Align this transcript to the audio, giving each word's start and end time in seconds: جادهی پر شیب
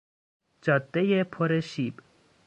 جادهی 0.61 1.23
پر 1.23 1.59
شیب 1.59 1.99